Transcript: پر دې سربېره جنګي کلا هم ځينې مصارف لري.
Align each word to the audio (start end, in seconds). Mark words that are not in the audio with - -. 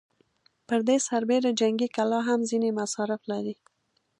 پر 0.67 0.79
دې 0.87 0.97
سربېره 1.07 1.51
جنګي 1.59 1.89
کلا 1.95 2.19
هم 2.27 2.39
ځينې 2.49 2.69
مصارف 2.79 3.21
لري. 3.31 3.55